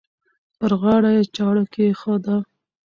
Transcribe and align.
پر 0.57 0.71
غاړه 0.81 1.09
یې 1.15 1.23
چاړه 1.35 1.63
کښېږده. 1.73 2.35